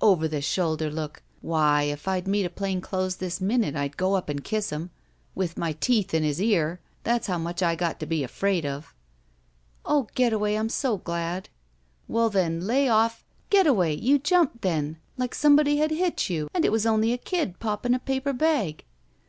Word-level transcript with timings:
"Over 0.00 0.26
the 0.26 0.40
shoulder 0.42 0.90
look. 0.90 1.22
Why, 1.40 1.82
if 1.84 2.08
I'd 2.08 2.26
meet 2.26 2.44
a 2.44 2.50
plain 2.50 2.80
clothes 2.80 3.14
this 3.18 3.40
minute 3.40 3.76
I'd 3.76 3.96
go 3.96 4.16
up 4.16 4.28
and 4.28 4.42
kiss 4.42 4.70
him— 4.70 4.90
with 5.36 5.56
my 5.56 5.70
teeth 5.72 6.12
in 6.12 6.24
his 6.24 6.42
ear. 6.42 6.80
That's 7.04 7.28
how 7.28 7.38
much 7.38 7.62
I 7.62 7.76
got 7.76 8.00
to 8.00 8.04
be 8.06 8.24
afraid 8.24 8.66
of." 8.66 8.92
"Oh, 9.84 10.08
Getaway, 10.16 10.56
I'm 10.56 10.68
so 10.68 10.96
glad!" 10.98 11.48
"Well, 12.08 12.28
then, 12.28 12.66
lay 12.66 12.88
off—" 12.88 13.24
"Getaway, 13.50 13.94
you 13.94 14.18
jiunped 14.18 14.62
then! 14.62 14.96
Like 15.16 15.32
somebody 15.32 15.76
had 15.76 15.92
hit 15.92 16.28
you, 16.28 16.48
and 16.52 16.64
it 16.64 16.72
was 16.72 16.84
only 16.84 17.12
a 17.12 17.16
kid 17.16 17.60
popping 17.60 17.94
a 17.94 18.00
paper 18.00 18.32
bag." 18.32 18.84